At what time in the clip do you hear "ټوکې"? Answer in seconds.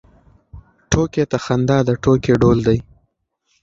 0.91-1.23, 2.03-2.33